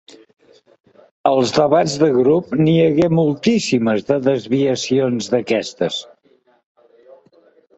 [1.31, 6.01] Als debats de grup n'hi hagué moltíssimes de desviacions d'aquestes.